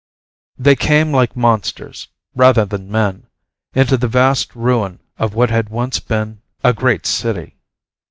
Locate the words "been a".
5.99-6.73